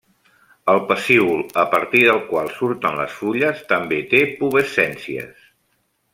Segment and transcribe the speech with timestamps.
[0.71, 5.47] El pecíol a partir del qual surten les fulles també té pubescències.